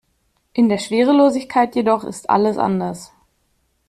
[0.53, 3.13] In der Schwerelosigkeit jedoch ist alles anders.